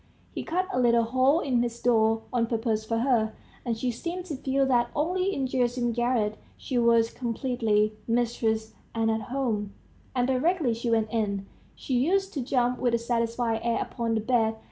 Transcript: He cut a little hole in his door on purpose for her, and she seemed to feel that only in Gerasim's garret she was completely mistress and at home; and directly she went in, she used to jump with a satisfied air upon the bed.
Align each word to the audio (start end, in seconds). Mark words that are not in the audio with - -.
He 0.33 0.41
cut 0.41 0.67
a 0.73 0.79
little 0.79 1.03
hole 1.03 1.41
in 1.41 1.61
his 1.61 1.79
door 1.79 2.23
on 2.33 2.47
purpose 2.47 2.83
for 2.83 2.97
her, 2.97 3.33
and 3.63 3.77
she 3.77 3.91
seemed 3.91 4.25
to 4.25 4.35
feel 4.35 4.65
that 4.65 4.89
only 4.95 5.31
in 5.31 5.45
Gerasim's 5.45 5.95
garret 5.95 6.39
she 6.57 6.79
was 6.79 7.11
completely 7.13 7.93
mistress 8.07 8.73
and 8.95 9.11
at 9.11 9.21
home; 9.29 9.75
and 10.15 10.25
directly 10.27 10.73
she 10.73 10.89
went 10.89 11.09
in, 11.11 11.45
she 11.75 11.93
used 11.95 12.33
to 12.33 12.41
jump 12.41 12.79
with 12.79 12.95
a 12.95 12.97
satisfied 12.97 13.61
air 13.63 13.77
upon 13.79 14.15
the 14.15 14.21
bed. 14.21 14.55